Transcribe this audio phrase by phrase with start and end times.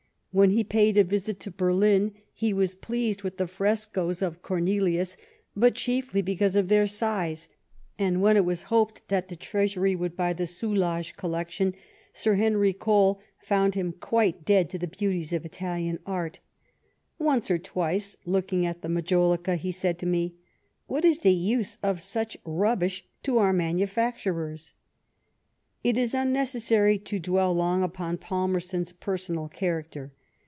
[0.33, 5.17] When he paid a visit to Berlin, he was pleased with the frescoes of Cornelius,
[5.57, 7.49] but chiefly because of their size;
[7.99, 11.73] and when it was hoped that the Treasury would buy the Soulages collection.
[12.13, 16.39] Sir Henry Cole found him quite dead to the beauties of Italian art."
[17.19, 21.33] Once or twice, looking at the majolica, he said to me, * What is the
[21.35, 24.71] use of such rubbish to our manufacturers?'
[25.35, 30.13] *' i ^^' It is unnecessary to dwell long upon Palmerston's personal character.